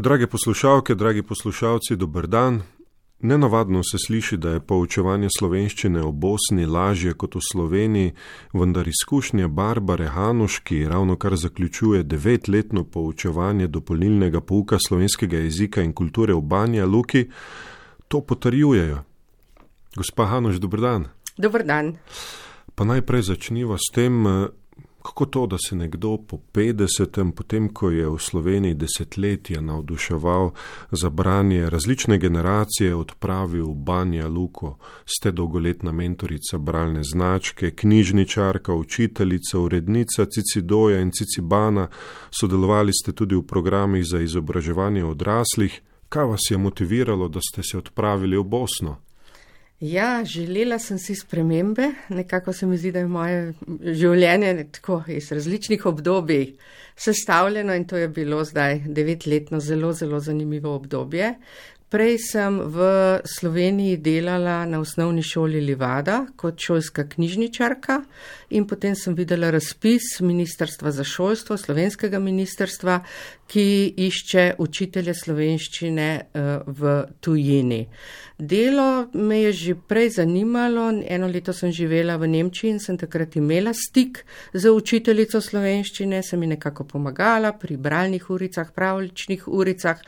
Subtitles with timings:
[0.00, 2.62] Drage poslušalke, dragi poslušalci, dober dan.
[3.18, 8.14] Nenavadno se sliši, da je poučevanje slovenščine v Bosni lažje kot v Sloveniji,
[8.56, 15.92] vendar izkušnja Barbare Hanuš, ki ravno kar zaključuje devetletno poučevanje dopolnilnega pouka slovenskega jezika in
[15.92, 17.26] kulture v Banja Luki,
[18.08, 19.04] to potrjujejo.
[19.96, 21.08] Gospa Hanuš, dober dan.
[21.36, 21.98] Dober dan.
[22.74, 24.24] Pa najprej začniva s tem,
[25.02, 30.50] Kako to, da se nekdo po 50-em, potem ko je v Sloveniji desetletja navduševal
[30.90, 39.58] za branje različne generacije, odpravi v Banja Luko, ste dolgoletna mentorica bralne značke, knjižničarka, učiteljica,
[39.58, 41.88] urednica Cicidoja in Cicibana,
[42.30, 45.80] sodelovali ste tudi v programih za izobraževanje odraslih.
[46.08, 48.96] Kaj vas je motiviralo, da ste se odpravili v Bosno?
[49.80, 51.86] Ja, želela sem si spremembe.
[52.08, 56.50] Nekako se mi zdi, da je moje življenje tako iz različnih obdobij
[57.00, 61.34] sestavljeno in to je bilo zdaj devetletno zelo, zelo zanimivo obdobje.
[61.90, 62.78] Prej sem v
[63.26, 67.96] Sloveniji delala na osnovni šoli Livada kot šolska knjižničarka
[68.54, 73.00] in potem sem videla razpis Ministrstva za šolstvo, slovenskega ministrstva,
[73.50, 77.82] ki išče učitelje slovenščine eh, v tujini.
[78.38, 83.36] Delo me je že prej zanimalo, eno leto sem živela v Nemčiji in sem takrat
[83.36, 90.00] imela stik z učiteljico slovenščine, sem mi nekako pomagala pri bralnih uricah, pravličnih uricah,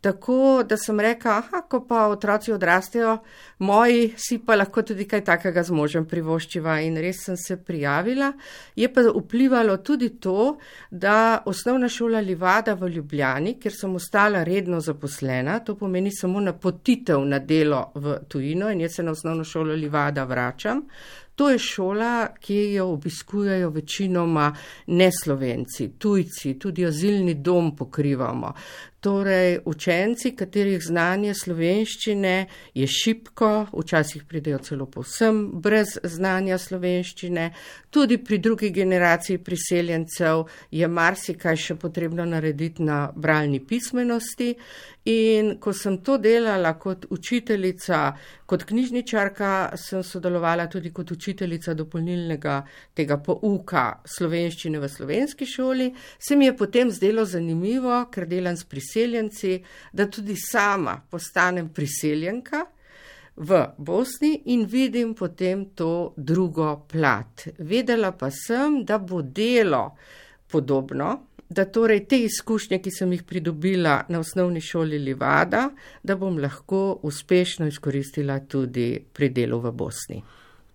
[0.00, 3.18] tako da sem rekla, aha, ko pa otroci odrastejo,
[3.58, 8.32] moji si pa lahko tudi kaj takega z možem privoščiva in res sem se prijavila.
[8.76, 10.56] Je pa vplivalo tudi to,
[10.90, 17.24] da osnovna šola Livada v Ljubljani, kjer sem ostala redno zaposlena, to pomeni samo napotitev
[17.24, 20.84] na delo v tujino in jaz se na osnovno šolo Livada vračam.
[21.34, 24.52] To je šola, ki jo obiskujejo večinoma
[24.86, 28.52] neslovenci, tujci, tudi azilni dom pokrivamo.
[29.04, 37.50] Torej, učenci, katerih znanje slovenščine je šipko, včasih pridejo celo povsem brez znanja slovenščine,
[37.90, 44.54] tudi pri drugi generaciji priseljencev je marsikaj še potrebno narediti na bralni pismenosti.
[45.04, 47.98] In ko sem to delala kot učiteljica,
[48.48, 52.62] kot knjižničarka, sem sodelovala tudi kot učiteljica dopolnilnega
[52.96, 58.64] tega pouka slovenščine v slovenski šoli, se mi je potem zdelo zanimivo, ker delam s
[58.64, 59.58] priseljenci
[59.92, 62.64] da tudi sama postanem priseljenka
[63.36, 67.48] v Bosni in vidim potem to drugo plat.
[67.58, 69.96] Vedela pa sem, da bo delo
[70.50, 75.68] podobno, da torej te izkušnje, ki sem jih pridobila na osnovni šoli Livada,
[76.02, 80.22] da bom lahko uspešno izkoristila tudi pri delu v Bosni.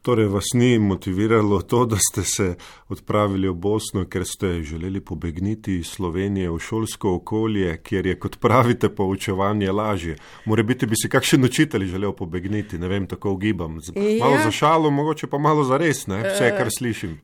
[0.02, 2.56] Torej, vas ni motiviralo to, da ste se
[2.88, 8.38] odpravili v Bosno, ker ste želeli pobegniti iz Slovenije v šolsko okolje, kjer je, kot
[8.40, 10.16] pravite, poučevanje lažje.
[10.46, 13.80] More biti bi si kakšen učitelj želel pobegniti, ne vem, tako ugibam.
[14.20, 14.44] Malo ja.
[14.44, 16.22] za šalo, mogoče pa malo za res, ne?
[16.24, 17.20] vse, kar slišim.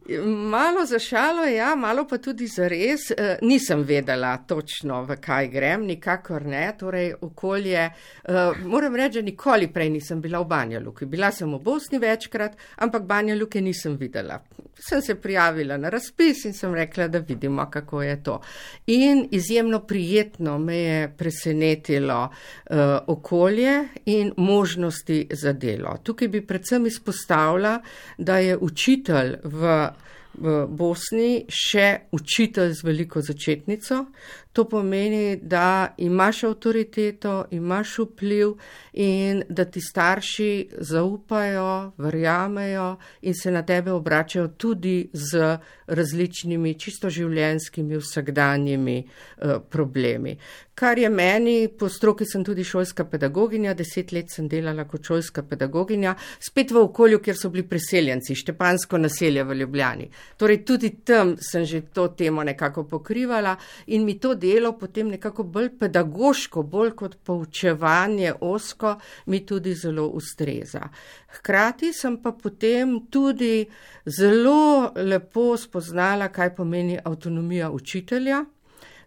[0.51, 3.07] Malo za šalo, ja, malo pa tudi za res.
[3.11, 6.67] E, nisem vedela točno, v kaj grem, nikakor ne.
[6.79, 11.05] Torej, okolje, e, moram reči, da nikoli prej nisem bila v Banjaluki.
[11.05, 14.39] Bila sem v Bosni večkrat ampak Banja Luke nisem videla.
[14.79, 18.41] Sem se prijavila na razpis in sem rekla, da vidimo, kako je to.
[18.87, 22.77] In izjemno prijetno me je presenetilo uh,
[23.07, 25.97] okolje in možnosti za delo.
[26.03, 27.79] Tukaj bi predvsem izpostavila,
[28.17, 29.87] da je učitelj v
[30.38, 34.06] v Bosni še učitelj z veliko začetnico.
[34.56, 38.53] To pomeni, da imaš avtoriteto, imaš vpliv
[38.94, 45.57] in da ti starši zaupajo, verjamejo in se na tebe obračajo tudi z
[45.88, 50.38] različnimi čisto življenjskimi vsakdanjimi eh, problemi.
[50.75, 55.46] Kar je meni, po stroki sem tudi šolska pedagoginja, deset let sem delala kot šolska
[55.47, 60.09] pedagoginja, spet v okolju, kjer so bili preseljenci, Štepansko naselje v Ljubljani.
[60.35, 63.56] Torej tudi tam sem že to temo nekako pokrivala
[63.88, 68.97] in mi to delo potem nekako bolj pedagoško, bolj kot poučevanje osko,
[69.28, 70.90] mi tudi zelo ustreza.
[71.40, 73.66] Hkrati sem pa potem tudi
[74.05, 75.74] zelo lepo spoznala,
[76.31, 78.45] kaj pomeni avtonomija učitelja.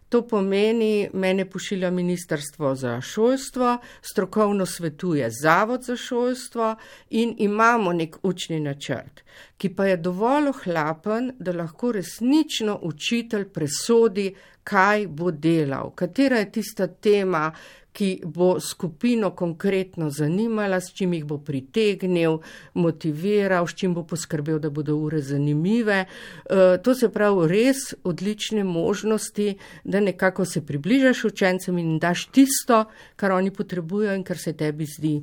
[0.09, 6.75] To pomeni, mene pošilja Ministrstvo za šolstvo, strokovno svetuje Zavod za šolstvo
[7.09, 9.21] in imamo nek učni načrt,
[9.57, 14.33] ki pa je dovolj ohlapen, da lahko resnično učitelj presodi,
[14.63, 17.51] kaj bo delal, katera je tista tema,
[17.93, 22.39] ki bo skupino konkretno zanimala, s čim jih bo pritegnil,
[22.73, 26.05] motiviral, s čim bo poskrbel, da bodo ure zanimive.
[26.05, 32.85] E, to se pravi res odlične možnosti, da nekako se približaš učencem in daš tisto,
[33.15, 35.17] kar oni potrebujo in kar se tebi zdi,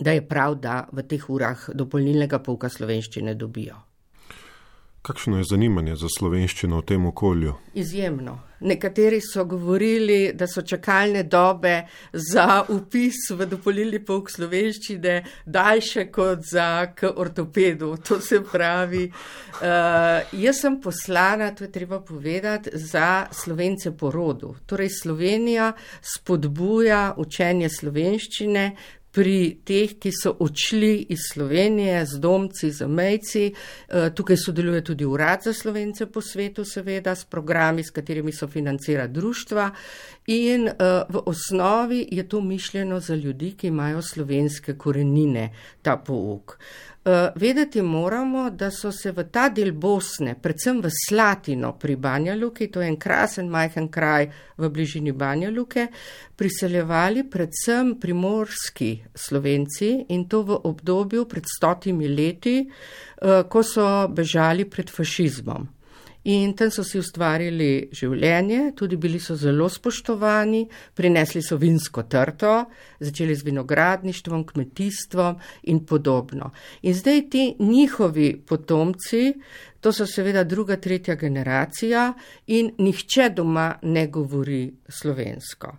[0.00, 3.91] da je prav, da v teh urah dopolnilnega pouka slovenščine dobijo.
[5.02, 7.56] Kakšno je zanimanje za slovenščino v tem okolju?
[7.74, 8.36] Izjemno.
[8.62, 11.72] Nekateri so govorili, da so čakalne dobe
[12.12, 17.96] za upis v dopolnilni pouk slovenščine daljše kot za k ortopedu.
[18.06, 24.54] To se pravi, uh, jaz sem poslana, to je treba povedati, za slovence po rodu.
[24.66, 25.72] Torej Slovenija
[26.14, 28.68] spodbuja učenje slovenščine,
[29.12, 33.44] pri teh, ki so odšli iz Slovenije z domci, z mejci.
[33.52, 38.48] Eh, tukaj sodeluje tudi Urad za slovence po svetu, seveda, s programi, s katerimi so
[38.48, 39.70] financira društva.
[40.26, 40.74] In eh,
[41.08, 45.50] v osnovi je to mišljeno za ljudi, ki imajo slovenske korenine,
[45.82, 46.58] ta pouk.
[47.04, 52.36] Eh, vedeti moramo, da so se v ta del Bosne, predvsem v Slatino pri Banja
[52.38, 55.88] Luki, to je en krasen majhen kraj v bližini Banja Luke,
[56.36, 64.70] priseljevali predvsem primorski slovenci in to v obdobju pred stotimi leti, eh, ko so bežali
[64.70, 65.81] pred fašizmom.
[66.24, 70.60] In tam so si ustvarili življenje, tudi bili so zelo spoštovani,
[70.94, 72.52] prinesli so vinsko trto,
[73.02, 75.40] začeli z vinogradništvom, kmetijstvom
[75.72, 76.52] in podobno.
[76.86, 79.32] In zdaj ti njihovi potomci,
[79.82, 82.12] to so seveda druga, tretja generacija
[82.46, 85.74] in nihče doma ne govori slovensko.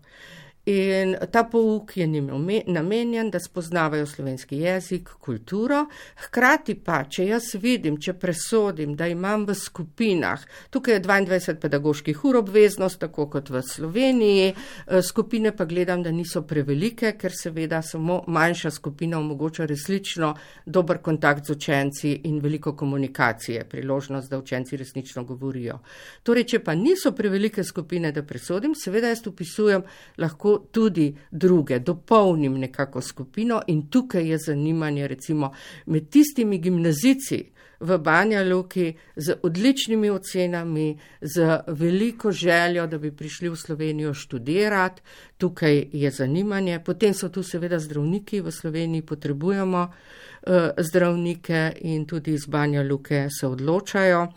[0.65, 2.29] In ta pouk je njim
[2.67, 5.85] namenjen, da spoznavajo slovenski jezik, kulturo.
[6.15, 12.21] Hkrati pa, če jaz vidim, če presodim, da imam v skupinah, tukaj je 22 pedagoških
[12.25, 17.81] ur obveznost, tako kot v Sloveniji, eh, skupine pa gledam, da niso prevelike, ker seveda
[17.81, 20.31] samo manjša skupina omogoča resnično
[20.65, 25.81] dober kontakt z učenci in veliko komunikacije, priložnost, da učenci resnično govorijo.
[26.23, 29.83] Torej, če pa niso prevelike skupine, da presodim, seveda jaz upisujem
[30.17, 35.51] lahko tudi druge, dopolnim nekako skupino in tukaj je zanimanje recimo
[35.85, 37.53] med tistimi gimnazici
[37.83, 45.01] v Banja Luki z odličnimi ocenami, z veliko željo, da bi prišli v Slovenijo študirati,
[45.37, 46.79] tukaj je zanimanje.
[46.79, 53.27] Potem so tu seveda zdravniki, v Sloveniji potrebujemo uh, zdravnike in tudi iz Banja Luke
[53.29, 54.27] se odločajo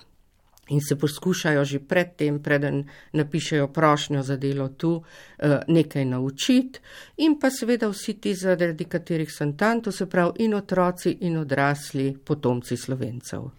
[0.68, 5.02] in se poskušajo že predtem, preden napišejo prošnjo za delo tu,
[5.38, 6.78] eh, nekaj naučiti,
[7.16, 11.36] in pa seveda vsi ti, zaradi katerih sem tam, to se pravi in otroci in
[11.36, 13.50] odrasli potomci slovencev.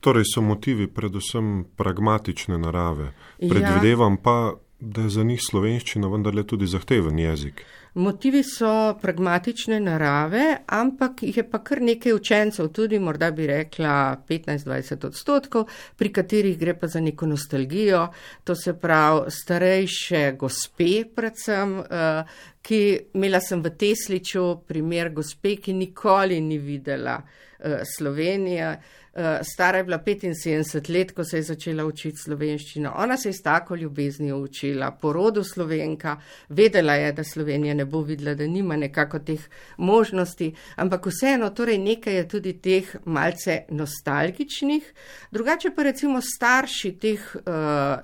[0.00, 3.12] Torej so motivi predvsem pragmatične narave.
[3.38, 3.48] Ja.
[3.48, 4.18] Predvidevam ja.
[4.22, 7.64] pa, da je za njih slovenščina vendarle tudi zahteven jezik.
[7.98, 13.94] Motivi so pragmatične narave, ampak jih je pa kar nekaj učencev, tudi morda bi rekla
[14.28, 15.64] 15-20 odstotkov,
[15.98, 18.04] pri katerih gre pa za neko nostalgijo,
[18.44, 22.22] to se pravi starejše gospe predvsem, eh,
[22.62, 22.80] ki
[23.14, 28.78] imela sem v Tesliču primer gospe, ki nikoli ni videla eh, Slovenije.
[29.18, 32.92] Eh, stara je bila 75 let, ko se je začela učiti slovenščino.
[32.96, 36.16] Ona se je s tako ljubeznijo učila, porodu slovenka,
[36.48, 39.40] vedela je, da Slovenija ne bo videla, da nima nekako teh
[39.76, 44.92] možnosti, ampak vseeno, torej nekaj je tudi teh malce nostalgičnih.
[45.30, 47.42] Drugače pa recimo starši teh uh,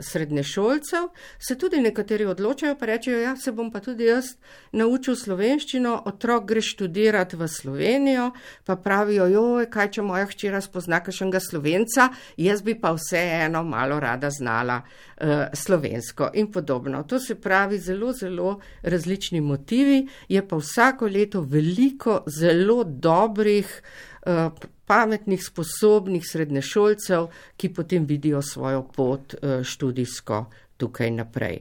[0.01, 1.07] srednješolcev
[1.39, 4.35] se tudi nekateri odločajo, pa rečejo, ja, se bom pa tudi jaz
[4.73, 8.31] naučil slovenščino, otrok gre študirati v Slovenijo,
[8.65, 14.01] pa pravijo, joj, kaj če moja hčera spozna kakšnega slovenca, jaz bi pa vseeno malo
[14.01, 17.03] rada znala uh, slovensko in podobno.
[17.03, 23.83] To se pravi zelo, zelo različni motivi, je pa vsako leto veliko zelo dobrih,
[24.27, 24.51] uh,
[24.87, 30.45] pametnih, sposobnih srednješolcev, ki potem vidijo svojo pot uh, študijsko.
[30.77, 31.61] Tukaj naprej.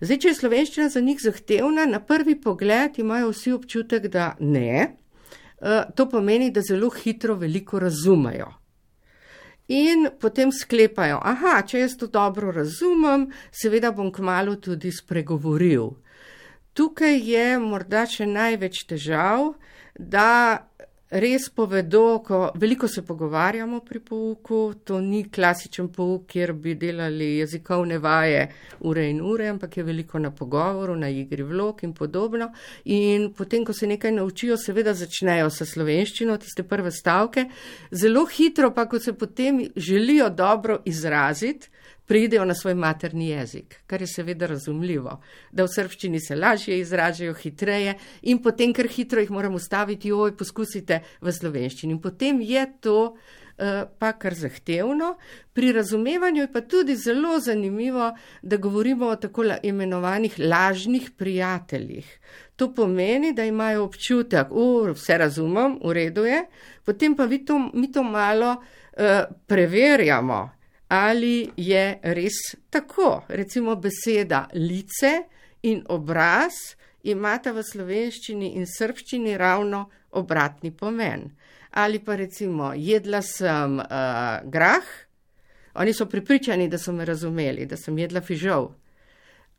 [0.00, 4.92] Zdaj, če je slovenščina za njih zahtevna, na prvi pogled imajo vsi občutek, da ne.
[5.98, 8.46] To pomeni, da zelo hitro veliko razumejo.
[9.68, 15.92] In potem sklepajo, aha, če jaz to dobro razumem, seveda bom kmalo tudi spregovoril.
[16.74, 19.52] Tukaj je morda še največ težav,
[19.94, 20.66] da
[21.12, 27.36] res povedo, ko veliko se pogovarjamo pri pouku, to ni klasičen pouk, kjer bi delali
[27.38, 28.46] jezikovne vaje
[28.80, 32.48] ure in ure, ampak je veliko na pogovoru, na igri vlog in podobno.
[32.84, 37.44] In potem, ko se nekaj naučijo, seveda začnejo sa slovenščino, tiste prve stavke,
[37.92, 41.68] zelo hitro pa, ko se potem želijo dobro izraziti,
[42.12, 45.14] preidejo na svoj materni jezik, kar je seveda razumljivo,
[45.52, 47.94] da v srščini se lažje izražajo, hitreje
[48.28, 51.96] in potem, ker hitro jih moramo staviti, oj, poskusite v slovenščini.
[51.96, 55.14] In potem je to uh, pa kar zahtevno.
[55.56, 62.18] Pri razumevanju je pa tudi zelo zanimivo, da govorimo o tako imenovanih lažnih prijateljih.
[62.60, 66.44] To pomeni, da imajo občutek, da vse razumem, v redu je,
[66.84, 70.50] potem pa to, mi to malo uh, preverjamo
[70.92, 72.38] ali je res
[72.70, 73.22] tako.
[73.28, 75.22] Recimo beseda lice
[75.62, 76.52] in obraz
[77.02, 79.86] imata v slovenščini in srpščini ravno
[80.20, 81.30] obratni pomen.
[81.80, 84.90] Ali pa recimo jedla sem uh, grah,
[85.80, 88.68] oni so pripričani, da so me razumeli, da sem jedla fižol,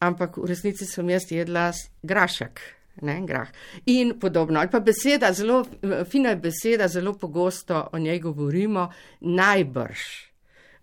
[0.05, 1.71] ampak v resnici sem jaz jedla
[2.03, 2.61] grašek.
[3.01, 3.49] Ne, grah.
[3.89, 4.59] In podobno.
[4.61, 5.63] Ali pa beseda, zelo
[6.05, 8.85] fina je beseda, zelo pogosto o njej govorimo,
[9.19, 10.32] najbrž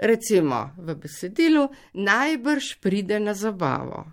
[0.00, 4.08] recimo v besedilu, najbrž pride na zabavo.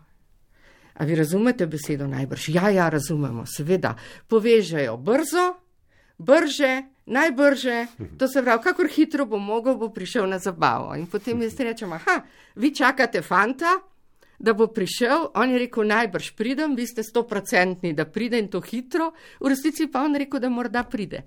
[0.97, 2.49] A vi razumete besedo najbrž?
[2.49, 3.95] Ja, ja, razumemo, seveda.
[4.27, 5.53] Povežejo brzo,
[6.17, 7.85] brže, najbrže,
[8.17, 10.95] to se pravi, kakor hitro bo mogel, bo prišel na zabavo.
[10.97, 12.21] In potem jaz rečem, aha,
[12.55, 13.77] vi čakate fanta,
[14.39, 18.61] da bo prišel, on je rekel, najbrž pridem, vi ste stoprocentni, da pride in to
[18.61, 21.23] hitro, v resnici pa on rekel, da morda pride.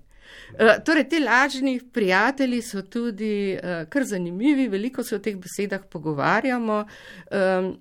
[0.58, 5.82] Eh, torej, ti lažni prijatelji so tudi uh, kar zanimivi, veliko se o teh besedah
[5.90, 6.84] pogovarjamo.
[7.30, 7.76] Um,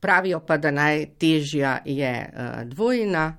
[0.00, 3.36] pravijo pa, da najtežja je uh, dvojina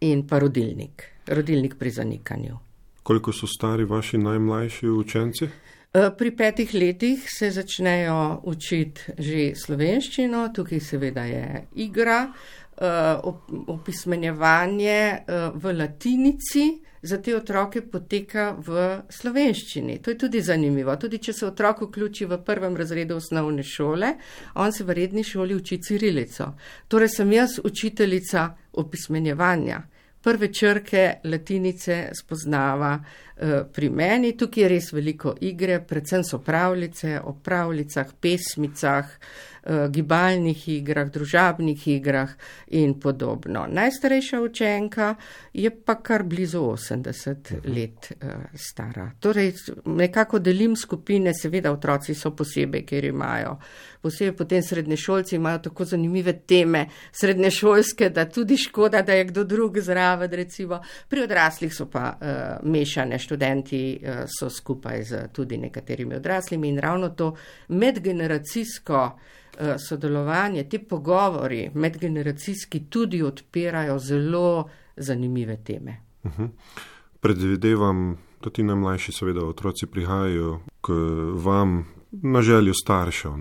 [0.00, 2.58] in pa rodilnik, rodilnik pri zanikanju.
[3.02, 5.48] Koliko so stari vaši najmlajši učenci?
[5.96, 12.18] Pri petih letih se začnejo učiti že slovenščino, tukaj seveda je igra,
[13.72, 14.98] opismenjevanje
[15.54, 16.66] v latinici,
[17.06, 20.00] za te otroke poteka v slovenščini.
[20.02, 20.96] To je tudi zanimivo.
[20.98, 24.14] Tudi če se otrok vključi v prvem razredu osnovne šole,
[24.54, 26.52] on se v redni šoli uči cirilico.
[26.88, 28.48] Torej sem jaz učiteljica
[28.82, 29.82] opismenjevanja.
[30.26, 37.20] Prve črke latinice spoznava uh, pri meni, tukaj je res veliko igre, predvsem so pravljice
[37.22, 39.12] o pravljicah, pesmicah,
[39.66, 42.30] Eh, gibalnih igrah, družabnih igrah
[42.78, 43.64] in podobno.
[43.66, 45.14] Najstarejša učenka
[45.52, 49.10] je pa kar blizu 80 let uh, stara.
[49.20, 49.52] Torej,
[49.84, 53.56] nekako delim skupine, seveda otroci so posebej, ker imajo.
[54.06, 59.78] Posebej potem srednješolci imajo tako zanimive teme srednješolske, da tudi škoda, da je kdo drug
[59.78, 60.30] zraven.
[60.30, 60.80] Recimo.
[61.08, 66.78] Pri odraslih so pa uh, mešane študenti, uh, so skupaj z tudi nekaterimi odraslimi in
[66.78, 67.34] ravno to
[67.68, 69.10] medgeneracijsko
[69.58, 76.00] Eh, sodelovanje, ti pogovori medgeneracijski tudi odpirajo zelo zanimive teme.
[76.22, 76.42] Uh mhm.
[76.42, 76.48] -huh.
[77.20, 80.92] Predvidevam, da ti najmlajši, seveda, otroci prihajajo k
[81.34, 83.32] vam na željo staršev.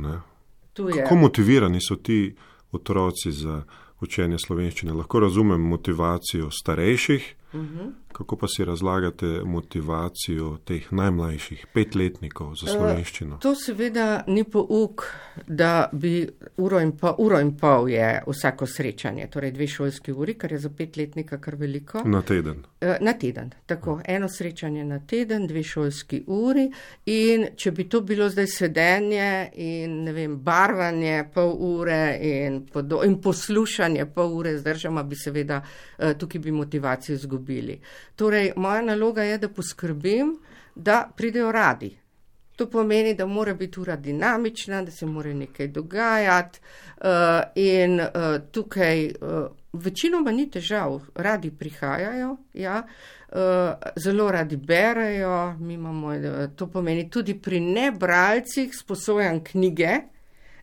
[0.75, 2.36] Kako motivirani so ti
[2.72, 3.63] otroci za
[4.01, 4.94] učenje slovenščine?
[4.94, 7.36] Lahko razumem motivacijo starejših.
[7.53, 7.79] Uh mhm.
[7.79, 7.91] -huh.
[8.17, 13.36] Kako pa si razlagate motivacijo teh najmlajših petletnikov za slovenščino?
[13.36, 15.03] E, to seveda ni pouk,
[15.48, 16.22] da bi
[16.57, 20.60] uro in, pol, uro in pol je vsako srečanje, torej dve šolski uri, kar je
[20.63, 22.05] za petletnika kar veliko.
[22.05, 22.63] Na teden.
[22.79, 23.98] E, na teden, tako.
[24.05, 26.69] Eno srečanje na teden, dve šolski uri
[27.12, 33.03] in če bi to bilo zdaj sedenje in ne vem, barvanje pol ure in, podo,
[33.03, 35.60] in poslušanje pol ure zdržama, bi seveda
[36.00, 37.79] e, tukaj bi motivacijo izgubili.
[38.16, 40.38] Torej, moja naloga je, da poskrbim,
[40.76, 41.98] da pridejo radi.
[42.56, 46.60] To pomeni, da mora biti ura dinamična, da se mora nekaj dogajati
[46.98, 47.08] uh,
[47.56, 48.08] in uh,
[48.52, 49.12] tukaj uh,
[49.74, 53.38] večinoma ni težav, radi prihajajo, ja, uh,
[53.96, 59.98] zelo radi berajo, imamo, uh, to pomeni tudi pri nebralcih sposojam knjige,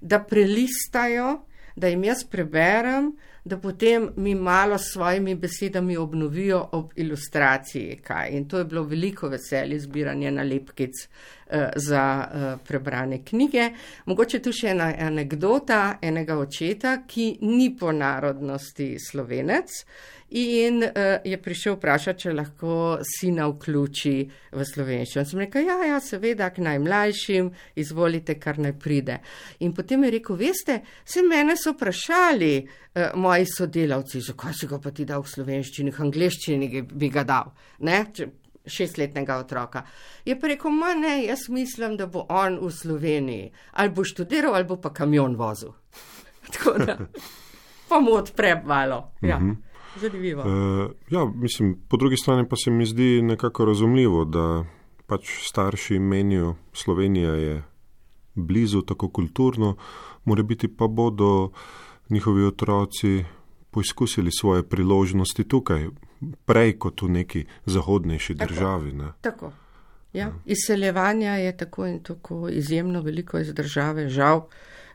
[0.00, 1.42] da prelistajo,
[1.76, 3.12] da jim jaz preberem,
[3.44, 7.96] da potem mi malo s svojimi besedami obnovijo ob ilustraciji.
[8.04, 8.30] Kaj.
[8.30, 13.70] In to je bilo veliko veselje zbiranje nalepkic uh, za uh, prebrane knjige.
[14.06, 19.84] Mogoče tu še ena anekdota enega očeta, ki ni po narodnosti slovenec
[20.32, 20.90] in uh,
[21.24, 22.74] je prišel vprašati, če lahko
[23.04, 24.14] sina vključi
[24.52, 25.24] v slovenščino.
[25.28, 27.50] Sem rekel, ja, ja, seveda, k najmlajšim,
[27.82, 29.18] izvolite, kar naj pride.
[29.66, 34.78] In potem je rekel, veste, se mene so vprašali uh, moji sodelavci, zakaj si ga
[34.80, 37.52] pa ti dal v slovenščini, v angliščini bi ga dal.
[37.84, 38.04] Ne?
[38.62, 39.82] Šestletnega otroka.
[40.24, 44.54] Je pa rekel, ma ne, jaz mislim, da bo on v Sloveniji ali bo študiral,
[44.54, 45.74] ali bo pa kamion vozil.
[46.54, 46.96] Tako da,
[47.90, 49.10] pa mu odpre malo.
[49.20, 49.36] Ja.
[49.36, 49.71] Uh -huh.
[49.96, 50.42] Zanimivo.
[50.42, 54.64] Uh, ja, mislim, po drugi strani pa se mi zdi nekako razumljivo, da
[55.06, 57.62] pač starši menijo, Slovenija je
[58.34, 59.76] blizu, tako kulturno,
[60.24, 61.50] more biti pa bodo
[62.10, 63.24] njihovi otroci
[63.70, 65.88] poizkusili svoje priložnosti tukaj,
[66.44, 68.48] prej kot v neki zahodnejši Tako.
[68.48, 68.92] državi.
[68.92, 69.12] Ne.
[69.20, 69.52] Tako.
[70.12, 70.32] Ja.
[70.44, 74.46] Izseljevanja je tako in tako izjemno veliko iz države, žal.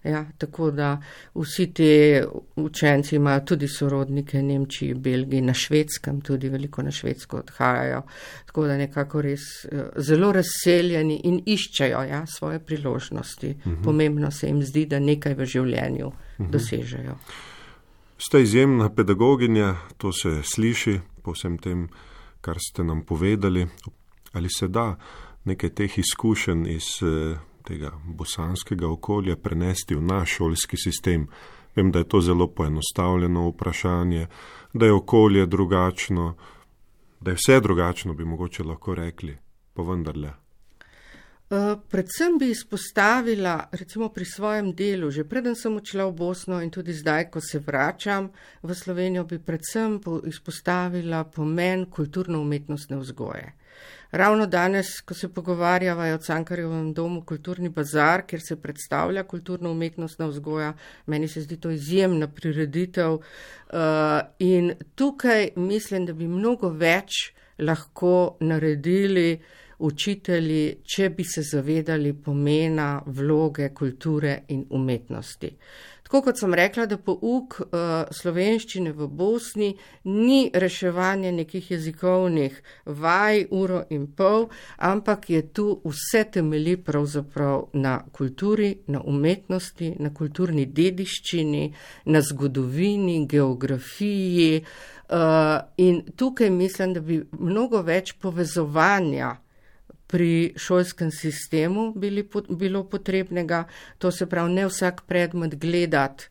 [0.07, 1.01] Ja, tako da
[1.35, 2.21] vsi ti
[2.55, 8.01] učenci imajo tudi sorodnike v Nemčiji, Belgiji, na švedskem, tudi veliko na švedsko odhajajo.
[8.45, 13.49] Tako da nekako res eh, zelo razseljeni in iščejo ja, svoje priložnosti.
[13.49, 13.83] Uh -huh.
[13.83, 16.49] Pomembno se jim zdi, da nekaj v življenju uh -huh.
[16.49, 17.17] dosežejo.
[18.17, 21.89] Ste izjemna pedagoginja, to se sliši po vsem tem,
[22.41, 23.67] kar ste nam povedali.
[24.33, 24.95] Ali se da
[25.43, 27.37] nekaj teh izkušenj iz eh,
[27.67, 31.27] tega bosanskega okolja prenesti v naš šolski sistem?
[31.75, 34.27] Vem, da je to zelo poenostavljeno vprašanje,
[34.74, 36.36] da je okolje drugačno,
[37.21, 39.38] da je vse drugačno, bi mogoče lahko rekli,
[39.74, 40.33] pa vendarle.
[41.50, 46.71] Uh, predvsem bi izpostavila, recimo pri svojem delu, že preden sem odšla v Bosno in
[46.71, 48.27] tudi zdaj, ko se vračam
[48.63, 53.53] v Slovenijo, bi predvsem po izpostavila pomen kulturno-umetnostne vzgoje.
[54.11, 60.73] Ravno danes, ko se pogovarjava o Cankarjevem domu Kulturni bazar, kjer se predstavlja kulturno-umetnostna vzgoja,
[61.05, 63.23] meni se zdi to izjemna prireditev uh,
[64.39, 69.41] in tukaj mislim, da bi mnogo več lahko naredili
[69.79, 75.51] učitelji, če bi se zavedali pomena vloge kulture in umetnosti.
[76.07, 77.81] Tako kot sem rekla, da pouk uh,
[78.15, 79.73] slovenščine v Bosni
[80.07, 84.45] ni reševanje nekih jezikovnih vaj, uro in pol,
[84.87, 91.65] ampak je tu vse temeli pravzaprav na kulturi, na umetnosti, na kulturni dediščini,
[92.05, 94.63] na zgodovini, geografiji.
[95.11, 99.35] Uh, in tukaj mislim, da bi mnogo več povezovanja
[100.07, 103.63] pri šolskem sistemu bili, bilo potrebnega,
[103.97, 106.29] to se pravi ne vsak predmet gledati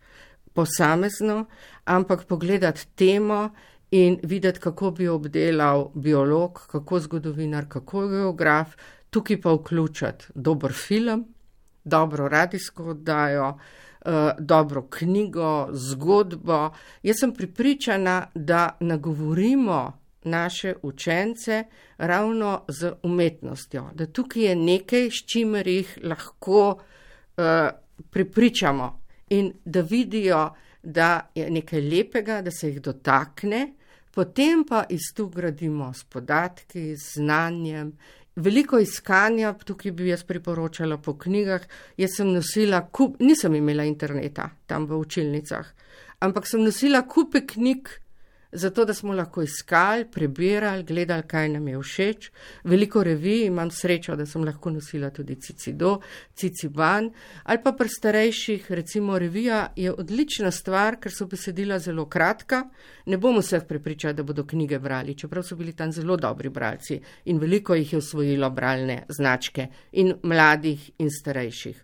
[0.55, 1.45] posamezno,
[1.85, 3.51] ampak pogledati temo
[3.91, 8.77] in videti, kako bi obdelal biolog, kako zgodovinar, kako geograf,
[9.11, 11.27] tukaj pa vključiti dober film,
[11.85, 16.71] dobro radijsko oddajo, uh, dobro knjigo, zgodbo.
[17.03, 21.65] Jaz sem pripričana, da nagovorimo naše učence
[21.99, 27.45] ravno z umetnostjo, da tukaj je nekaj, s čimer jih lahko uh,
[28.11, 33.73] prepričamo in da vidijo, da je nekaj lepega, da se jih dotakne,
[34.15, 37.93] potem pa iz tu gradimo s podatki, z znanjem.
[38.37, 41.63] Veliko iskanja, tukaj bi jaz priporočala po knjigah.
[41.97, 45.71] Jaz sem nosila, kup, nisem imela interneta tam v učilnicah,
[46.21, 47.89] ampak sem nosila kupe knjig,
[48.53, 52.31] zato da smo lahko iskali, prebirali, gledali, kaj nam je všeč.
[52.65, 56.01] Veliko revij imam srečo, da sem lahko nosila tudi Cicido,
[56.35, 57.11] Ciciban
[57.45, 62.63] ali pa pri starejših, recimo revija je odlična stvar, ker so besedila zelo kratka.
[63.07, 67.01] Ne bom vseh prepričala, da bodo knjige brali, čeprav so bili tam zelo dobri bralci
[67.25, 71.83] in veliko jih je usvojilo bralne značke in mladih in starejših.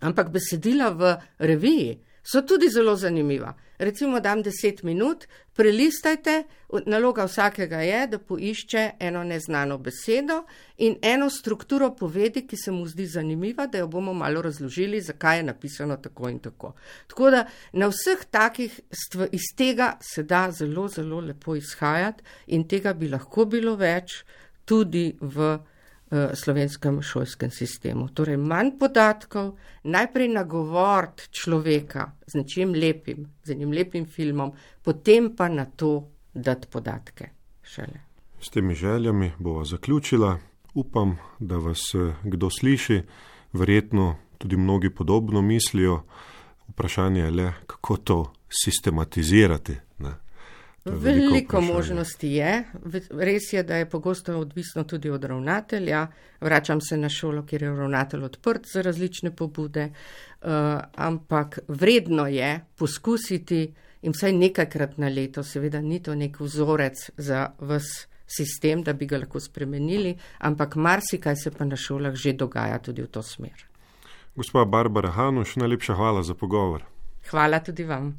[0.00, 3.54] Ampak besedila v reviji so tudi zelo zanimiva.
[3.78, 6.44] Recimo, dam deset minut, prelistajte,
[6.86, 10.42] naloga vsakega je, da poišče eno neznano besedo
[10.78, 15.38] in eno strukturo povedi, ki se mu zdi zanimiva, da jo bomo malo razložili, zakaj
[15.38, 16.72] je napisano tako in tako.
[17.06, 22.68] Tako da na vseh takih stvarih iz tega se da zelo, zelo lepo izhajati in
[22.68, 24.22] tega bi lahko bilo več
[24.64, 25.58] tudi v
[26.34, 28.08] slovenskem šolskem sistemu.
[28.08, 35.48] Torej, manj podatkov, najprej nagovoriti človeka z nečim lepim, z enim lepim filmom, potem pa
[35.48, 37.30] na to dati podatke.
[37.62, 38.00] Šele.
[38.40, 40.38] S temi željami bova zaključila.
[40.74, 41.80] Upam, da vas
[42.22, 43.02] kdo sliši,
[43.52, 46.02] verjetno tudi mnogi podobno mislijo.
[46.68, 48.32] Vprašanje je le, kako to
[48.64, 49.76] sistematizirati.
[50.86, 52.64] Veliko, veliko možnosti je.
[53.10, 56.06] Res je, da je pogosto odvisno tudi od ravnatelja.
[56.40, 60.48] Vračam se na šolo, kjer je ravnatelj odprt za različne pobude, uh,
[60.94, 67.48] ampak vredno je poskusiti in vsaj nekajkrat na leto, seveda ni to nek vzorec za
[67.60, 72.78] vse sistem, da bi ga lahko spremenili, ampak marsikaj se pa na šolah že dogaja
[72.78, 73.66] tudi v to smer.
[74.36, 76.84] Gospa Barbara Hanuš, najlepša hvala za pogovor.
[77.30, 78.12] Hvala tudi vam.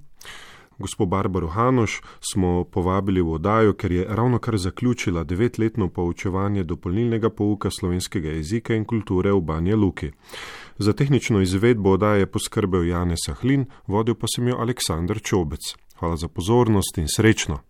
[0.80, 7.30] Gospod Barbaro Hanoš smo povabili v oddajo, ker je ravno kar zaključila devetletno poučevanje dopolnilnega
[7.30, 10.12] pouka slovenskega jezika in kulture v Banja Luki.
[10.78, 15.74] Za tehnično izvedbo oddaje poskrbel Janez Sahlin, vodil pa sem jo Aleksandr Čobec.
[16.00, 17.67] Hvala za pozornost in srečno.